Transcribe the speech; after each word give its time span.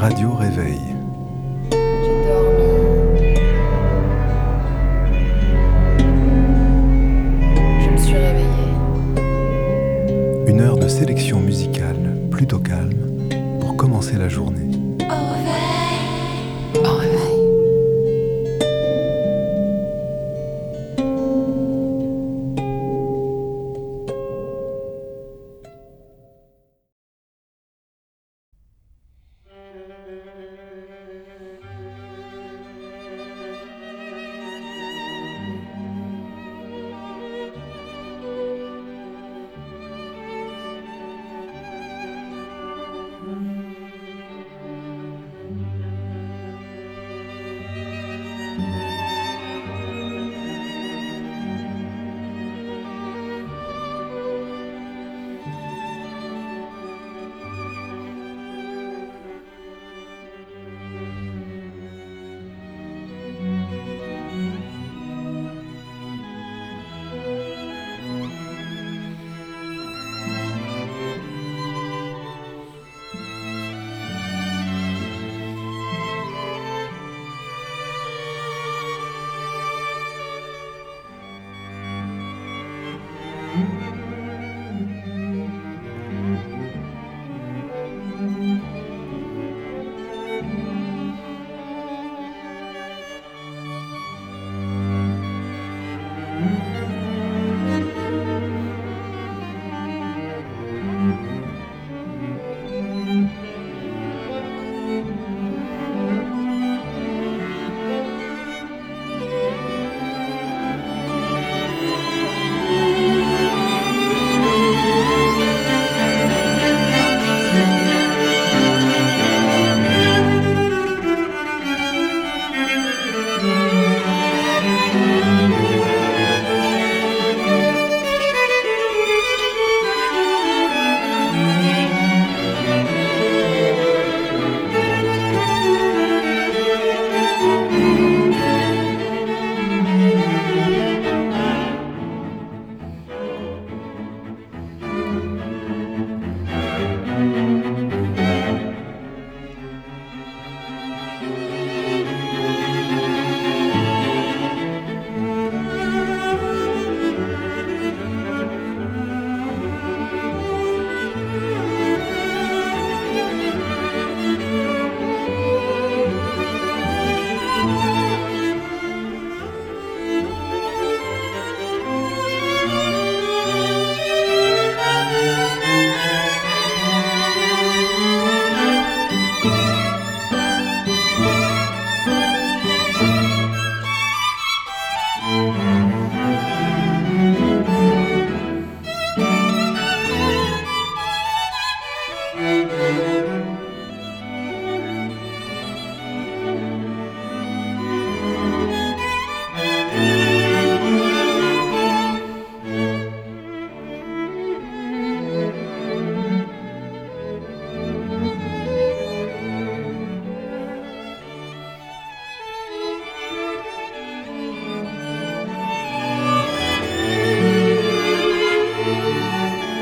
Radio 0.00 0.32
Réveil. 0.32 0.89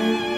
Bye. 0.09 0.38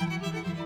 Thank 0.00 0.59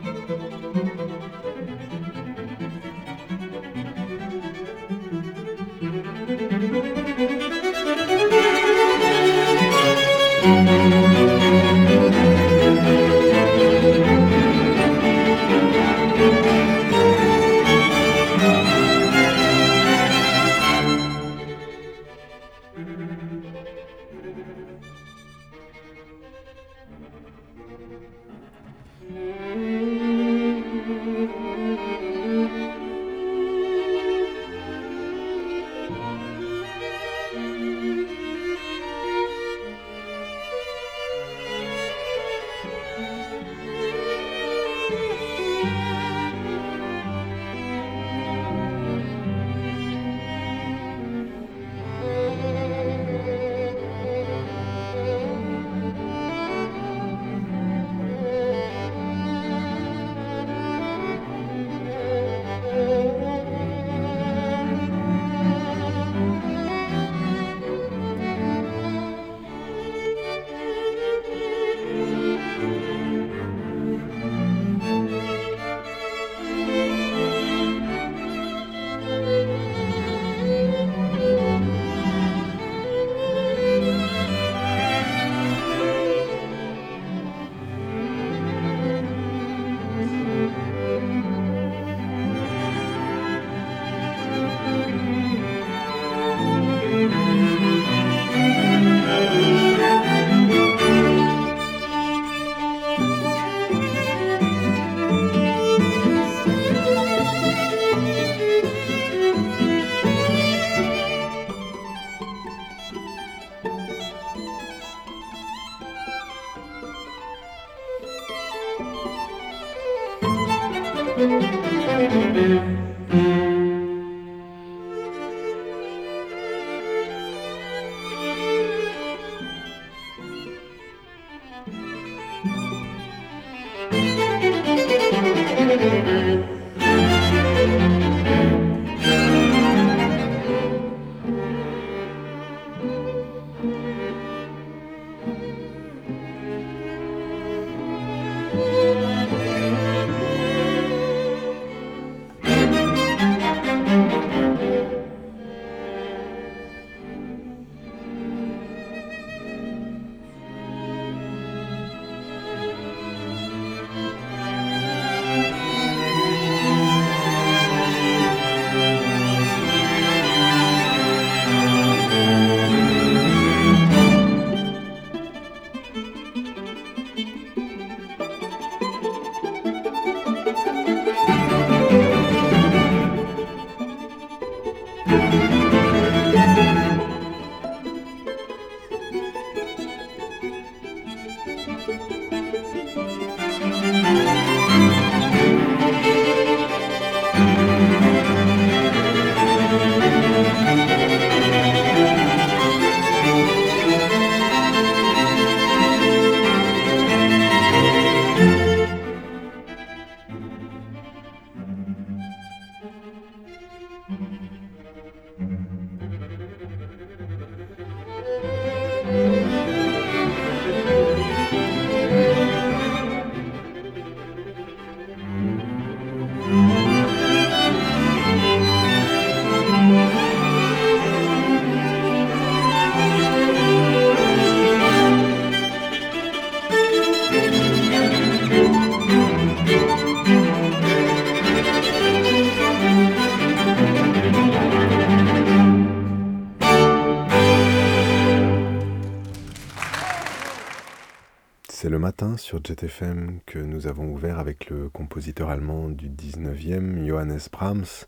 sur 252.54 252.62
JetFM 252.62 253.40
que 253.46 253.58
nous 253.58 253.88
avons 253.88 254.12
ouvert 254.12 254.38
avec 254.38 254.70
le 254.70 254.88
compositeur 254.88 255.48
allemand 255.48 255.88
du 255.88 256.08
19e, 256.08 257.04
Johannes 257.04 257.40
Brahms, 257.50 258.06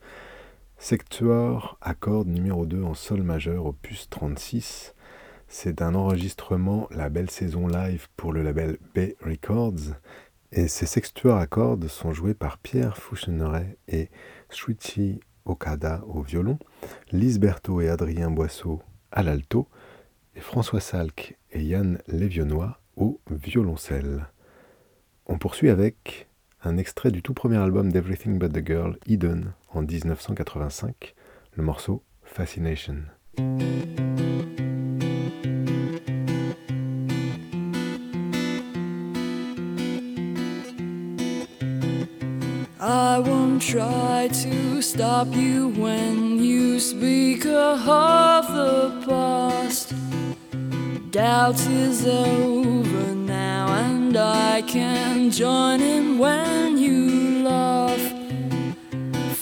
Sector, 0.79 1.77
accord 1.81 2.27
numéro 2.27 2.65
2 2.65 2.81
en 2.85 2.95
sol 2.95 3.25
majeur, 3.25 3.67
opus 3.67 4.09
36. 4.09 4.95
C'est 5.49 5.83
un 5.83 5.97
enregistrement 5.97 6.87
La 6.93 7.09
Belle 7.09 7.29
Saison 7.29 7.67
Live 7.67 8.07
pour 8.17 8.33
le 8.33 8.45
label 8.45 8.79
B 8.95 9.15
Records. 9.21 9.97
Et 10.53 10.69
ces 10.69 10.87
sextuors 10.87 11.39
à 11.39 11.49
cordes 11.49 11.89
sont 11.89 12.13
joués 12.13 12.35
par 12.35 12.59
Pierre 12.59 12.97
Foucheneret 12.97 13.77
et 13.89 14.11
Shuichi 14.51 15.19
Okada 15.45 16.05
au 16.07 16.23
violon, 16.23 16.61
Lise 17.11 17.41
Berthaud 17.41 17.81
et 17.81 17.89
Adrien 17.89 18.31
Boisseau 18.31 18.81
à 19.11 19.25
l'alto, 19.25 19.67
et 20.37 20.41
François 20.41 20.81
Salk 20.81 21.37
et 21.51 21.65
Yann 21.65 21.99
Lévionnois 22.07 22.79
au 22.95 23.21
violoncelle. 23.29 24.29
On 25.29 25.39
poursuit 25.39 25.71
avec 25.71 26.29
un 26.63 26.77
extrait 26.77 27.11
du 27.11 27.21
tout 27.21 27.35
premier 27.35 27.57
album 27.57 27.91
d'Everything 27.91 28.39
But 28.39 28.53
the 28.53 28.65
Girl, 28.65 28.97
Eden, 29.07 29.55
en 29.75 29.83
1985, 29.83 31.17
le 31.55 31.63
morceau 31.65 32.05
Fascination. 32.23 33.07
I 42.79 43.19
won't 43.19 43.61
try 43.61 44.29
to 44.29 44.81
stop 44.81 45.35
you 45.35 45.71
when 45.77 46.39
you 46.39 46.79
speak 46.79 47.47
of 47.47 48.47
the 48.55 49.05
past. 49.05 49.86
Doubt 51.17 51.61
is 51.69 52.07
over 52.07 53.15
now, 53.15 53.73
and 53.73 54.15
I 54.15 54.61
can 54.61 55.31
join 55.31 55.81
in 55.81 56.19
when 56.19 56.77
you 56.77 57.43
laugh. 57.43 57.99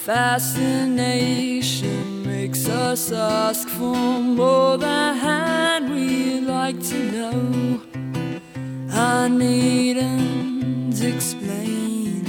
Fascination 0.05 2.23
makes 2.25 2.69
us 2.69 3.11
ask 3.11 3.67
for 3.67 3.93
more 3.93 4.77
than 4.77 5.93
we 5.93 6.39
like 6.39 6.81
to 6.91 7.11
know. 7.11 7.81
I 8.93 9.27
needn't 9.27 11.03
explain. 11.03 12.25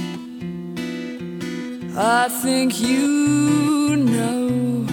I 1.95 2.27
think 2.27 2.81
you 2.81 3.95
know. 3.95 4.86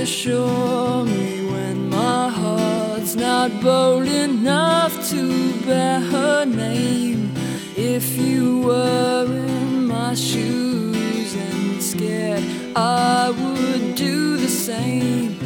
Reassure 0.00 1.04
me 1.04 1.44
when 1.44 1.90
my 1.90 2.30
heart's 2.30 3.14
not 3.16 3.50
bold 3.60 4.08
enough 4.08 4.94
to 5.10 5.52
bear 5.66 6.00
her 6.00 6.46
name. 6.46 7.34
If 7.76 8.16
you 8.16 8.62
were 8.62 9.26
in 9.26 9.86
my 9.86 10.14
shoes 10.14 11.34
and 11.34 11.82
scared, 11.82 12.42
I 12.74 13.28
would 13.28 13.94
do 13.94 14.38
the 14.38 14.48
same. 14.48 15.36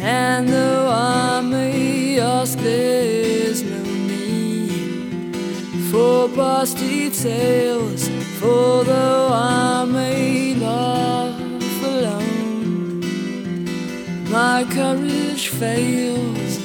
And 0.00 0.48
though 0.48 0.88
I 0.88 1.42
may 1.42 2.20
ask, 2.20 2.58
there's 2.60 3.62
no 3.62 3.82
need 3.82 5.34
for 5.90 6.26
past 6.30 6.78
details. 6.78 8.08
For 8.38 8.82
though 8.82 9.28
I 9.30 9.84
may 9.84 10.29
my 14.60 14.74
courage 14.74 15.48
fails. 15.48 16.58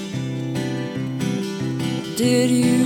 Did 2.17 2.49
you 2.49 2.84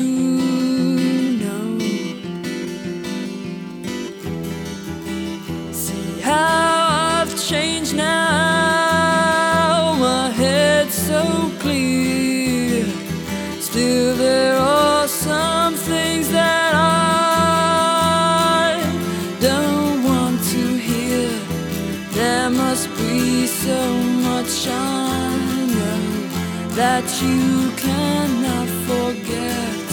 you 27.22 27.72
cannot 27.76 28.68
forget. 28.88 29.88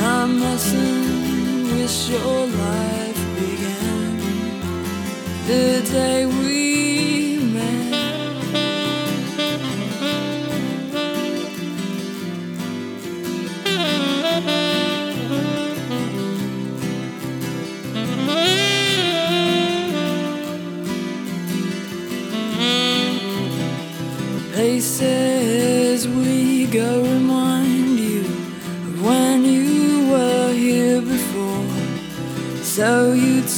I 0.00 0.26
mustn't 0.26 1.72
wish 1.72 2.08
your 2.08 2.46
life 2.46 3.22
began 3.38 4.18
the 5.46 5.82
day 5.92 6.33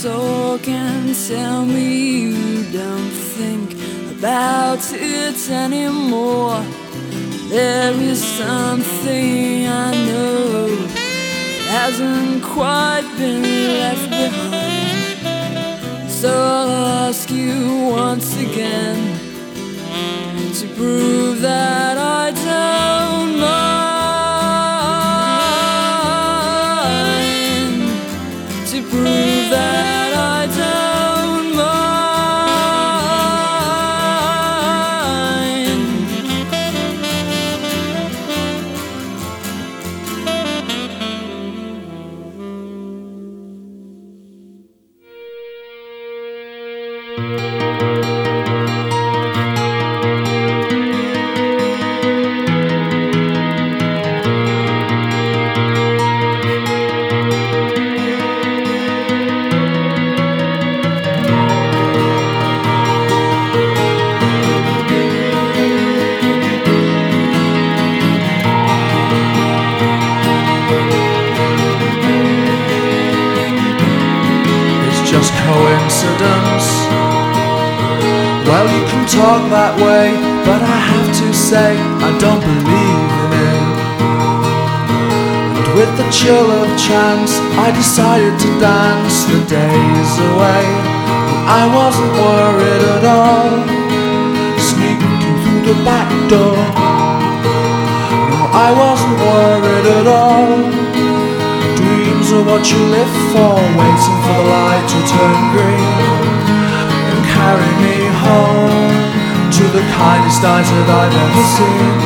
you 0.07 0.13
talk 0.13 0.69
and 0.69 1.15
tell 1.29 1.65
me 1.65 2.21
you 2.21 2.63
don't 2.73 3.11
think 3.11 3.73
about 4.19 4.79
it 4.93 5.51
anymore. 5.51 6.63
There 7.49 7.93
is 7.93 8.23
something 8.23 9.67
I 9.67 9.93
know 10.07 10.69
hasn't 11.69 12.43
quite 12.43 13.09
been 13.17 13.43
left 13.43 14.11
behind. 14.11 15.21
So 16.11 16.29
I'll 16.29 17.09
ask 17.09 17.31
you 17.31 17.89
once 17.91 18.37
again 18.37 19.19
to 20.55 20.67
prove 20.75 21.41
that 21.41 21.99
I 21.99 22.31
don't 22.31 22.46
talk 79.27 79.51
that 79.51 79.75
way, 79.83 80.15
but 80.47 80.63
I 80.63 80.79
have 80.93 81.11
to 81.19 81.29
say 81.35 81.75
I 81.75 82.11
don't 82.23 82.39
believe 82.39 83.11
in 83.27 83.31
it. 83.51 83.67
And 85.59 85.67
with 85.75 85.93
the 85.99 86.07
chill 86.15 86.47
of 86.47 86.67
chance, 86.79 87.35
I 87.59 87.75
decided 87.75 88.39
to 88.39 88.51
dance 88.63 89.27
the 89.27 89.43
days 89.51 90.11
away. 90.31 90.65
I 91.43 91.63
wasn't 91.75 92.13
worried 92.23 92.85
at 92.97 93.05
all, 93.19 93.51
sneaking 94.71 95.17
through 95.19 95.75
the 95.75 95.77
back 95.83 96.07
door. 96.31 96.63
No, 98.31 98.41
I 98.67 98.71
wasn't 98.79 99.17
worried 99.27 99.87
at 99.99 100.07
all. 100.07 100.55
Dreams 101.83 102.27
are 102.31 102.47
what 102.47 102.63
you 102.71 102.79
live 102.95 103.15
for, 103.35 103.59
waiting 103.75 104.19
for 104.23 104.39
the 104.39 104.47
light 104.55 104.87
to 104.87 104.99
turn 105.11 105.39
green 105.51 105.99
and 107.11 107.21
carry 107.35 107.73
me 107.83 107.97
home. 108.23 108.76
The 109.77 109.83
kindest 109.93 110.41
eyes 110.41 110.69
that 110.73 110.89
I've 110.89 111.13
ever 111.13 111.45
seen. 111.53 111.97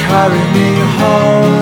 Carry 0.00 0.44
me 0.56 0.70
home. 0.96 1.60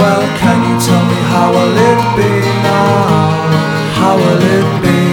Well, 0.00 0.24
can 0.40 0.58
you 0.64 0.76
tell 0.80 1.04
me 1.04 1.18
how 1.28 1.52
will 1.52 1.76
it 1.76 2.00
be 2.16 2.32
now? 2.64 2.96
How 4.00 4.16
will 4.16 4.40
it 4.56 4.68
be? 4.80 5.04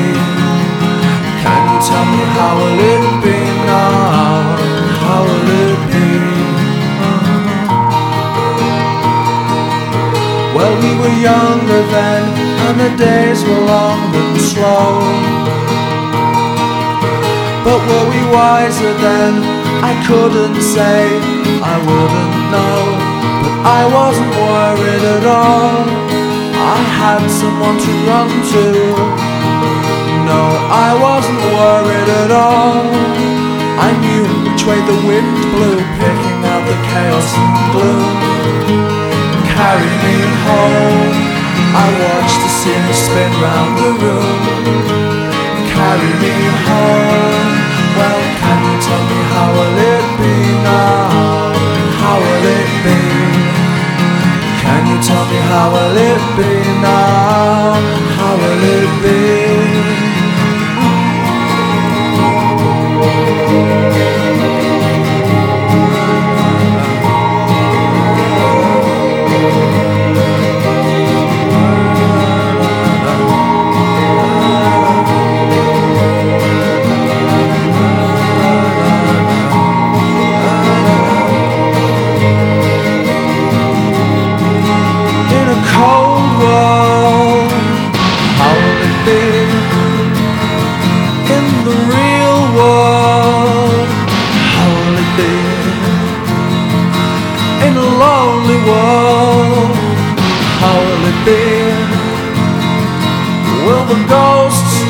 Can 1.43 1.61
you 1.67 1.79
tell 1.83 2.05
me 2.15 2.21
how 2.31 2.53
will 2.59 2.79
it 2.95 3.03
be 3.27 3.39
now? 3.67 4.55
How 5.03 5.19
will 5.27 5.47
it 5.67 5.79
be? 5.91 6.07
Well, 10.55 10.73
we 10.79 10.91
were 10.95 11.17
younger 11.27 11.81
then, 11.91 12.23
and 12.65 12.75
the 12.79 12.91
days 12.95 13.43
were 13.43 13.63
long 13.67 14.15
and 14.15 14.39
slow. 14.39 15.46
But 17.67 17.83
were 17.83 18.07
we 18.07 18.23
wiser 18.31 18.93
then? 18.95 19.43
I 19.83 19.91
couldn't 20.07 20.55
say, 20.63 21.19
I 21.59 21.75
wouldn't 21.83 22.35
know. 22.47 22.79
But 23.43 23.55
I 23.67 23.81
wasn't 23.91 24.31
worried 24.39 25.03
at 25.03 25.25
all. 25.27 25.83
I 26.55 26.79
had 26.95 27.27
someone 27.27 27.75
to 27.75 27.91
run 28.07 28.31
to. 28.55 28.65
No, 30.31 30.41
I 30.87 30.95
wasn't 30.95 31.43
worried 31.59 32.09
at 32.23 32.31
all. 32.31 32.87
I 33.83 33.91
knew 33.99 34.23
which 34.47 34.63
way 34.63 34.79
the 34.87 34.99
wind 35.03 35.35
blew, 35.51 35.77
picking 35.99 36.39
out 36.47 36.63
the 36.71 36.77
chaos 36.87 37.29
and 37.35 37.55
gloom. 37.75 38.15
Carry 39.59 39.91
me 40.07 40.15
home. 40.47 41.15
I 41.83 41.87
watched 41.99 42.39
the 42.39 42.51
scene 42.59 42.89
spin 42.95 43.31
round 43.43 43.73
the 43.83 43.91
room. 44.05 44.96
Carry 45.87 46.13
me 46.19 46.35
home. 46.67 47.51
Well, 47.95 48.19
can 48.43 48.59
you 48.67 48.75
tell 48.87 49.03
me 49.09 49.19
how 49.31 49.47
will 49.55 49.77
it 49.95 50.05
be 50.19 50.35
now? 50.67 51.55
How 52.01 52.17
will 52.23 52.45
it 52.59 52.71
be? 52.83 52.99
Can 54.63 54.81
you 54.91 54.97
tell 55.01 55.25
me 55.31 55.39
how 55.47 55.67
will 55.71 55.97
it 56.11 56.23
be 56.35 56.51
now? 56.83 57.79
How 58.19 58.33
will 58.35 58.63
it 58.75 58.91
be? 59.01 59.66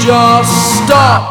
Just 0.08 0.86
stop 0.86 1.27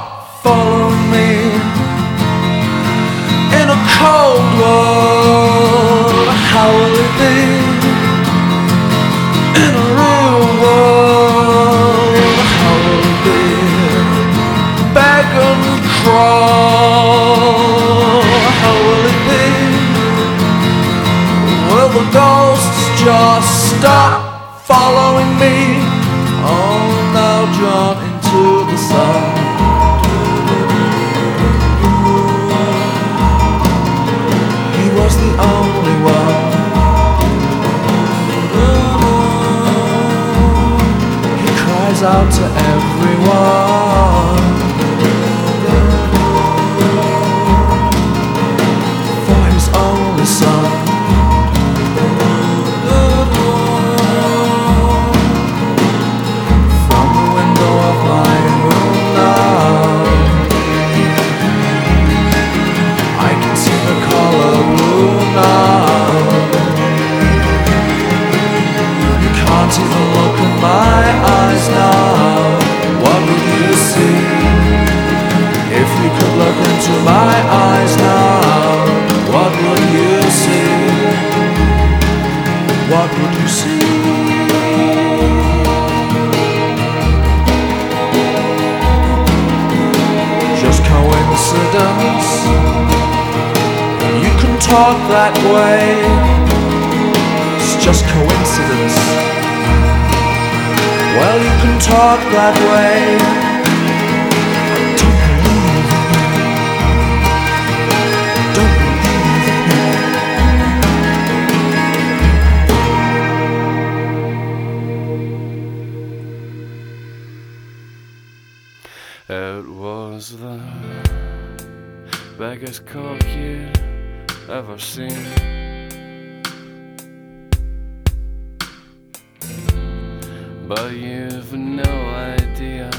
But 130.69 130.95
you've 130.95 131.53
no 131.53 131.85
idea 132.11 132.91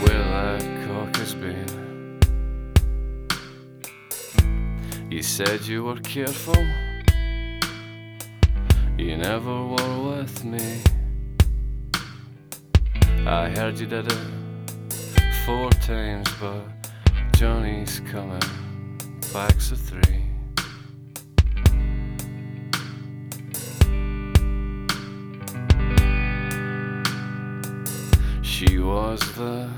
where 0.00 0.24
that 0.34 0.62
cock 0.86 1.14
has 1.16 1.34
been. 1.34 2.18
You 5.10 5.22
said 5.22 5.66
you 5.66 5.84
were 5.84 6.00
careful, 6.00 6.66
you 8.96 9.18
never 9.18 9.66
were 9.66 10.16
with 10.16 10.44
me. 10.44 10.80
I 13.26 13.50
heard 13.50 13.78
you 13.78 13.86
did 13.86 14.10
it 14.10 14.26
four 15.44 15.68
times, 15.72 16.26
but 16.40 16.62
Johnny's 17.36 18.00
coming, 18.10 18.40
backs 19.30 19.72
of 19.72 19.78
three. 19.78 20.31
She 28.62 28.78
was 28.78 29.18
the 29.34 29.68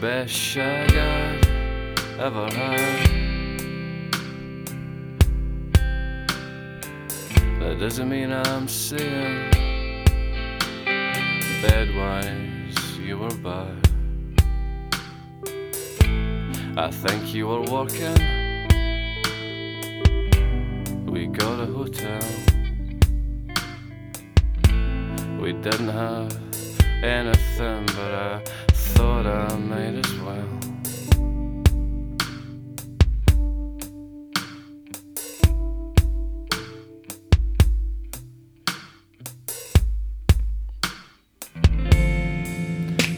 best 0.00 0.34
shag 0.34 0.90
I'd 0.90 2.00
ever 2.18 2.48
had. 2.52 3.06
That 7.60 7.76
doesn't 7.78 8.08
mean 8.08 8.32
I'm 8.32 8.66
saying 8.66 9.52
bedwise 11.62 12.98
you 12.98 13.18
were 13.18 13.36
bad. 13.36 13.88
I 16.76 16.90
think 16.90 17.32
you 17.32 17.46
were 17.46 17.62
working. 17.70 18.18
We 21.06 21.28
got 21.28 21.60
a 21.60 21.66
hotel. 21.66 22.20
We 25.40 25.52
didn't 25.52 25.90
have 25.90 26.45
anything, 27.06 27.86
but 27.86 28.12
I 28.14 28.42
thought 28.72 29.26
I 29.26 29.56
might 29.56 29.94
as 29.94 30.12
well. 30.20 30.48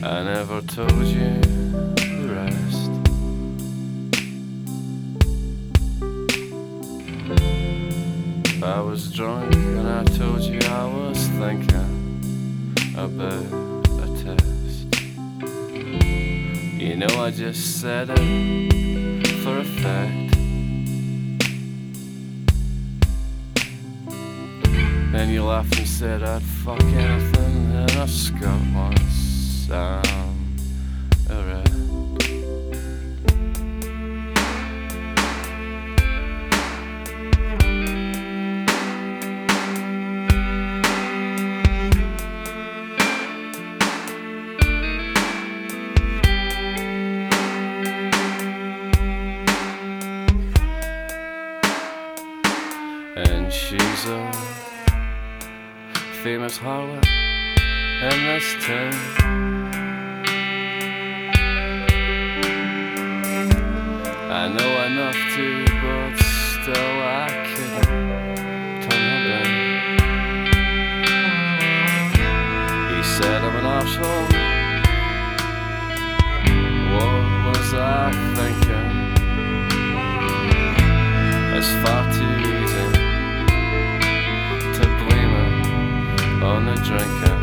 I 0.03 0.23
never 0.23 0.61
told 0.63 1.07
you 1.07 1.48
said 17.81 18.11
it 18.11 19.29
for 19.45 19.59
effect. 19.59 20.33
Then 25.13 25.31
you 25.31 25.45
laughed 25.45 25.79
and 25.79 25.87
said 25.87 26.25
I'd 26.25 26.43
fuck 26.43 26.83
harlot 56.61 57.07
in 58.03 58.19
this 58.27 58.49
town. 58.67 58.95
I 64.31 64.49
know 64.49 64.73
enough 64.87 65.21
to, 65.35 65.47
but 65.83 66.15
still 66.19 66.95
I 67.01 67.29
couldn't 67.55 67.87
turn 68.85 69.05
her 69.11 69.21
down. 69.29 69.53
He 72.95 73.01
said 73.05 73.39
I'm 73.47 73.57
an 73.61 73.67
asshole. 73.79 74.27
What 76.93 77.23
was 77.47 77.69
I 77.75 77.79
thinking? 78.37 78.91
It's 81.57 81.73
far 81.83 82.03
on 86.69 86.77
the 86.77 86.83
drinker. 86.83 87.38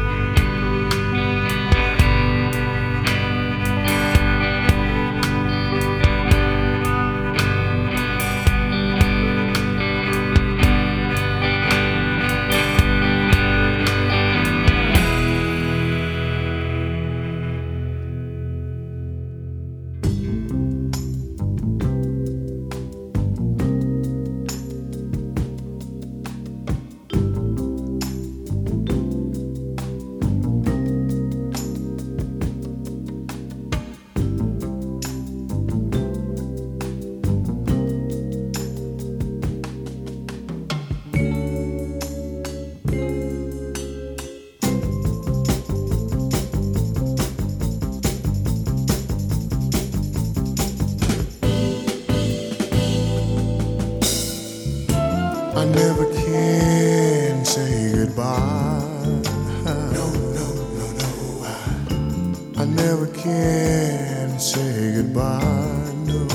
Never 62.75 63.07
can 63.07 64.39
say 64.39 64.95
goodbye. 64.95 65.93
No. 66.05 66.27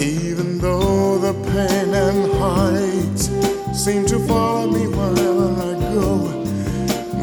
Even 0.00 0.58
though 0.58 1.18
the 1.18 1.32
pain 1.50 1.94
and 1.94 2.32
heights 2.32 3.30
seem 3.84 4.04
to 4.06 4.18
follow 4.26 4.70
me 4.70 4.86
wherever 4.88 5.48
I 5.68 5.72
go. 5.94 6.08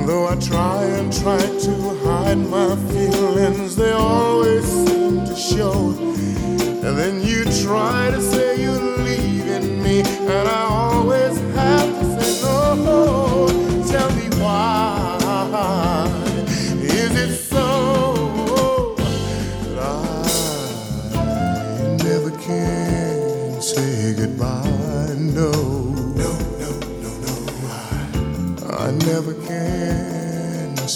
Though 0.05 0.27
I 0.27 0.35
try 0.35 0.83
and 0.83 1.11
try 1.11 1.37
to 1.37 1.73
hide 2.03 2.37
my 2.37 2.75
feelings, 2.91 3.75
they 3.75 3.91
always 3.91 4.65
seem 4.65 5.25
to 5.25 5.35
show. 5.35 5.91
And 6.85 6.97
then 6.97 7.21
you 7.21 7.45
try 7.63 8.11
to 8.11 8.21
say 8.21 8.61
you're 8.61 8.79
leaving 9.07 9.81
me, 9.81 10.01
and 10.01 10.47
I 10.47 10.82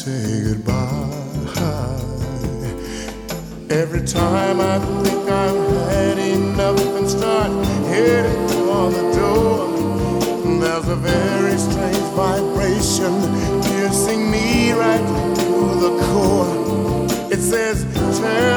say 0.08 0.44
goodbye. 0.44 0.96
Every 3.70 4.04
time 4.08 4.62
I 4.62 4.80
think 5.04 5.24
I've 5.30 5.92
had 5.92 6.18
enough 6.18 6.80
and 6.98 7.10
start 7.10 7.52
heading 7.92 8.48
for 8.48 8.90
the 8.98 9.06
door, 9.20 9.58
there's 10.62 10.88
a 10.88 10.96
very 10.96 11.58
strange 11.58 12.08
vibration 12.24 13.14
piercing 13.68 14.32
me 14.32 14.72
right 14.72 15.06
through 15.38 15.76
the 15.86 15.94
core. 16.06 16.54
It 17.34 17.42
says, 17.52 17.78
Turn 18.20 18.57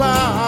say 0.00 0.39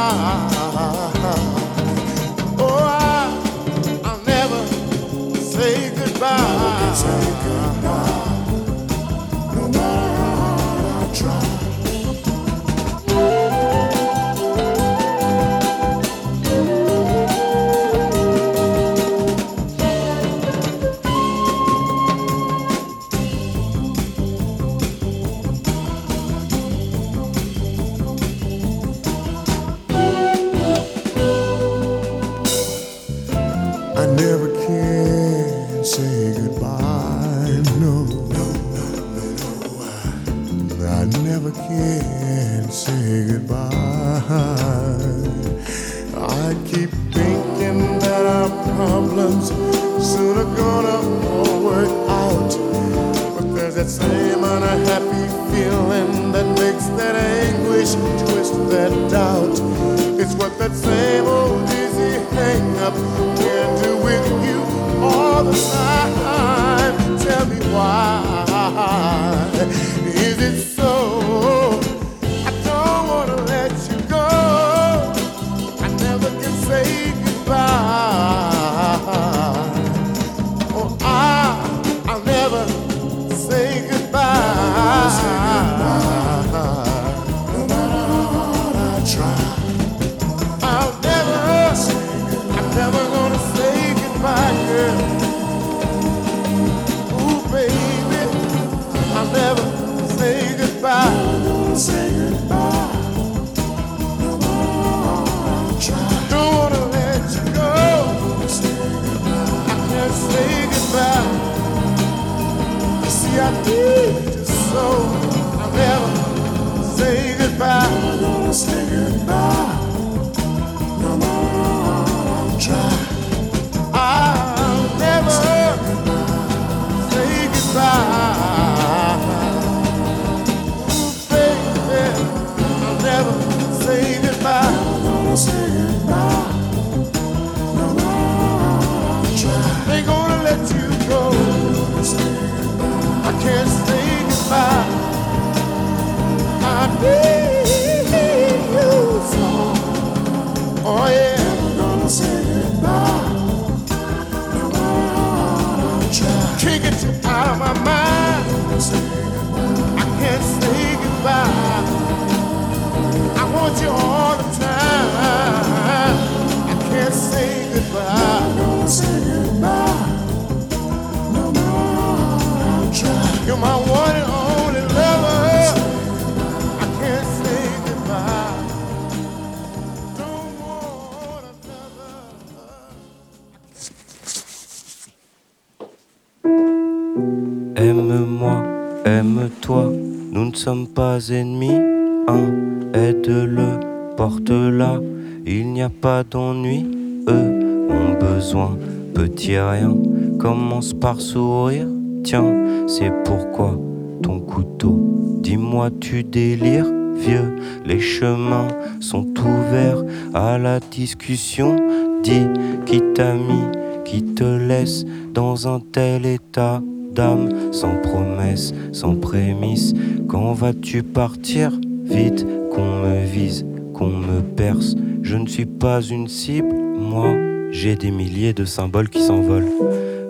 pas 190.94 191.30
ennemis. 191.30 191.80
Un, 192.28 192.92
aide-le, 192.94 193.80
porte-la, 194.16 195.00
il 195.46 195.72
n'y 195.72 195.82
a 195.82 195.88
pas 195.88 196.22
d'ennui. 196.24 196.86
Eux 197.28 197.88
ont 197.90 198.18
besoin, 198.18 198.76
petit 199.14 199.58
rien, 199.58 199.96
commence 200.38 200.92
par 200.92 201.20
sourire. 201.20 201.88
Tiens, 202.24 202.86
c'est 202.86 203.12
pourquoi 203.24 203.78
ton 204.22 204.40
couteau, 204.40 205.38
dis-moi, 205.40 205.90
tu 206.00 206.22
délires, 206.22 206.86
vieux, 207.16 207.56
les 207.84 208.00
chemins 208.00 208.68
sont 209.00 209.26
ouverts 209.40 210.04
à 210.34 210.58
la 210.58 210.78
discussion. 210.78 211.76
Dis 212.22 212.46
qui 212.86 213.02
t'a 213.14 213.34
mis, 213.34 213.66
qui 214.04 214.22
te 214.22 214.44
laisse 214.44 215.04
dans 215.34 215.66
un 215.66 215.80
tel 215.80 216.24
état 216.24 216.80
d'âme, 217.12 217.72
sans 217.72 217.96
promesse, 217.96 218.72
sans 218.92 219.14
prémisse. 219.14 219.94
Quand 220.28 220.52
vas-tu 220.52 221.02
partir? 221.02 221.78
Vite, 222.04 222.46
qu'on 222.70 223.00
me 223.02 223.24
vise, 223.24 223.64
qu'on 223.94 224.08
me 224.08 224.40
perce. 224.40 224.94
Je 225.22 225.36
ne 225.36 225.46
suis 225.46 225.66
pas 225.66 226.00
une 226.02 226.28
cible, 226.28 226.74
moi, 226.74 227.32
j'ai 227.70 227.96
des 227.96 228.10
milliers 228.10 228.52
de 228.52 228.64
symboles 228.64 229.08
qui 229.08 229.22
s'envolent, 229.22 229.70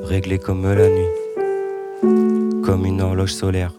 réglés 0.03 0.39
comme 0.39 0.64
la 0.64 0.89
nuit, 0.89 2.62
comme 2.62 2.85
une 2.85 3.01
horloge 3.01 3.33
solaire. 3.33 3.72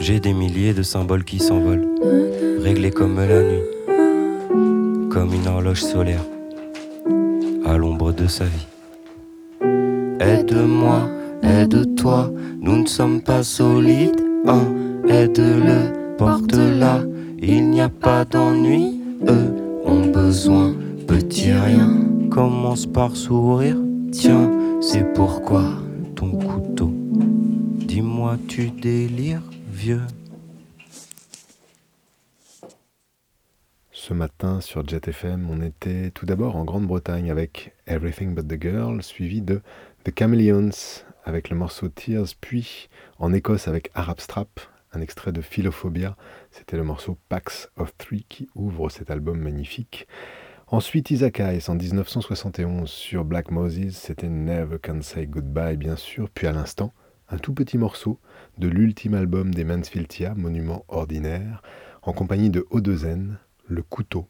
J'ai 0.00 0.20
des 0.20 0.32
milliers 0.32 0.74
de 0.74 0.82
symboles 0.82 1.24
qui 1.24 1.38
s'envolent, 1.38 1.86
réglés 2.62 2.90
comme 2.90 3.16
la 3.16 3.42
nuit, 3.42 3.64
comme 5.10 5.32
une 5.34 5.48
horloge 5.48 5.82
solaire, 5.82 6.24
à 7.64 7.76
l'ombre 7.76 8.12
de 8.12 8.26
sa 8.26 8.44
vie. 8.44 8.66
Aide-moi, 10.20 11.08
aide-toi, 11.42 12.32
nous 12.60 12.78
ne 12.78 12.86
sommes 12.86 13.22
pas 13.22 13.42
solides. 13.42 14.20
Un, 14.46 15.06
aide-le, 15.08 16.16
porte-la, 16.16 17.02
il 17.38 17.70
n'y 17.70 17.80
a 17.80 17.88
pas 17.88 18.24
d'ennui. 18.24 19.00
Eux 19.28 19.54
ont 19.84 20.06
besoin, 20.06 20.74
petit 21.06 21.52
rien, 21.52 21.90
commence 22.30 22.86
par 22.86 23.16
sourire. 23.16 23.76
Tiens, 24.10 24.50
c'est 24.80 25.12
pourquoi 25.14 25.64
ton 26.16 26.30
couteau. 26.30 26.92
Dis-moi, 27.86 28.36
tu 28.48 28.70
délires, 28.70 29.42
vieux. 29.70 30.02
Ce 33.92 34.14
matin 34.14 34.60
sur 34.62 34.88
Jet 34.88 35.06
FM, 35.06 35.48
on 35.50 35.60
était 35.60 36.10
tout 36.12 36.24
d'abord 36.24 36.56
en 36.56 36.64
Grande-Bretagne 36.64 37.30
avec 37.30 37.74
Everything 37.86 38.34
But 38.34 38.48
the 38.48 38.60
Girl, 38.60 39.02
suivi 39.02 39.42
de 39.42 39.60
The 40.08 40.18
Chameleons 40.18 41.04
avec 41.24 41.50
le 41.50 41.56
morceau 41.56 41.90
Tears, 41.90 42.28
puis 42.40 42.88
en 43.18 43.30
Écosse 43.34 43.68
avec 43.68 43.90
Arab 43.92 44.20
Strap, 44.20 44.58
un 44.94 45.02
extrait 45.02 45.32
de 45.32 45.42
Philophobia, 45.42 46.16
c'était 46.50 46.78
le 46.78 46.82
morceau 46.82 47.18
Pax 47.28 47.68
of 47.76 47.94
Three 47.98 48.24
qui 48.26 48.48
ouvre 48.54 48.88
cet 48.88 49.10
album 49.10 49.38
magnifique. 49.38 50.08
Ensuite 50.68 51.10
Isaac 51.10 51.40
Hayes 51.40 51.68
en 51.68 51.74
1971 51.74 52.88
sur 52.88 53.26
Black 53.26 53.50
Moses, 53.50 53.96
c'était 53.96 54.30
Never 54.30 54.78
Can 54.82 55.02
Say 55.02 55.26
Goodbye 55.26 55.76
bien 55.76 55.96
sûr, 55.96 56.30
puis 56.30 56.46
à 56.46 56.52
l'instant, 56.52 56.94
un 57.28 57.36
tout 57.36 57.52
petit 57.52 57.76
morceau 57.76 58.18
de 58.56 58.68
l'ultime 58.68 59.12
album 59.12 59.52
des 59.52 59.64
Mansfieldia, 59.64 60.32
Monument 60.34 60.86
Ordinaire, 60.88 61.60
en 62.00 62.14
compagnie 62.14 62.48
de 62.48 62.66
O2N, 62.70 63.34
Le 63.66 63.82
Couteau. 63.82 64.26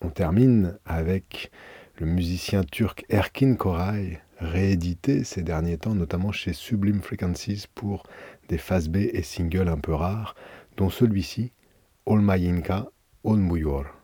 On 0.00 0.08
termine 0.08 0.78
avec 0.86 1.50
le 1.98 2.06
musicien 2.06 2.64
turc 2.64 3.04
Erkin 3.10 3.56
Koray, 3.56 4.22
réédité 4.38 5.24
ces 5.24 5.42
derniers 5.42 5.78
temps, 5.78 5.94
notamment 5.94 6.32
chez 6.32 6.52
Sublime 6.52 7.02
Frequencies 7.02 7.64
pour 7.74 8.04
des 8.48 8.58
phases 8.58 8.88
B 8.88 8.96
et 8.96 9.22
singles 9.22 9.68
un 9.68 9.78
peu 9.78 9.94
rares, 9.94 10.34
dont 10.76 10.90
celui-ci, 10.90 11.52
Olmayinka 12.06 12.88
Olmuyor. 13.24 13.84
Thank 13.84 13.97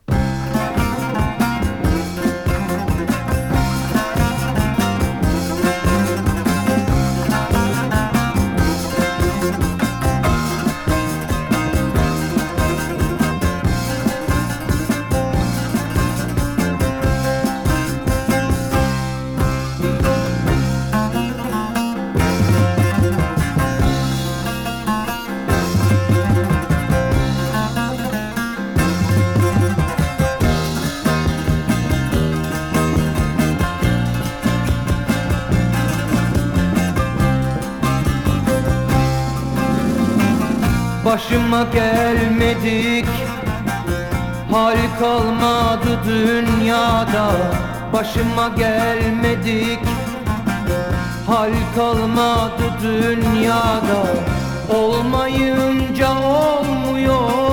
Başıma 41.15 41.63
gelmedik. 41.75 43.07
Hal 44.51 44.77
kalmadı 44.99 46.01
dünyada 46.07 47.31
Başıma 47.93 48.49
gelmedik. 48.49 49.79
Hal 51.27 51.53
kalmadı 51.77 52.65
dünyada 52.83 54.07
Olmayınca 54.75 56.09
olmuyor 56.19 57.44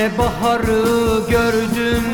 Ne 0.00 0.18
baharı 0.18 1.20
gördüm 1.30 2.04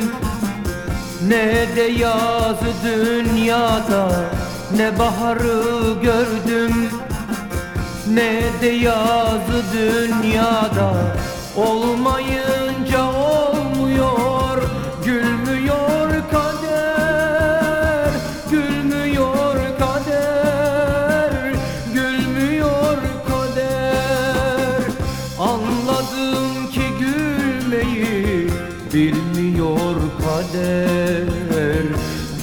ne 1.29 1.77
de 1.77 1.83
yazı 1.83 2.73
dünyada. 2.85 4.11
Ne 4.77 4.99
baharı 4.99 5.63
gördüm 6.03 6.91
ne 8.09 8.43
de 8.61 8.67
yazı 8.67 9.65
dünyada. 9.73 10.93
Olmayınca 11.57 12.46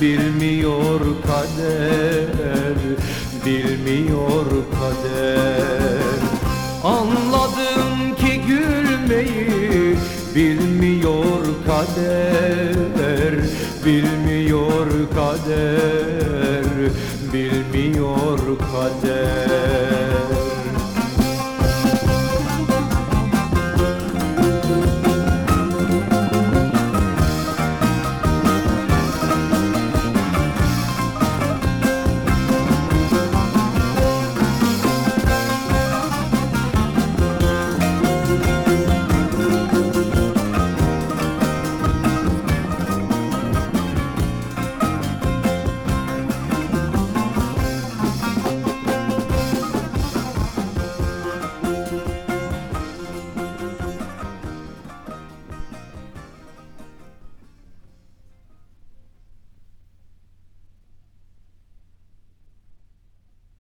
Bilmiyor 0.03 0.99
kader 1.27 2.77
Bilmiyor 3.45 4.45
kader. 4.73 6.19
Anladım 6.83 8.15
ki 8.15 8.41
gülmeyi 8.47 9.95
Bilmiyor 10.35 11.43
kader 11.67 13.35
Bilmiyor 13.85 14.87
kader 15.15 16.65
Bilmiyor 17.33 18.39
kader 18.57 19.22